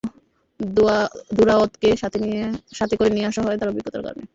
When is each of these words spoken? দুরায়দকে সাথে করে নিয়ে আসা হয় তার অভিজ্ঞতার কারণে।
দুরায়দকে 1.35 1.89
সাথে 2.73 2.95
করে 2.99 3.09
নিয়ে 3.11 3.27
আসা 3.29 3.41
হয় 3.43 3.57
তার 3.59 3.71
অভিজ্ঞতার 3.71 4.05
কারণে। 4.05 4.23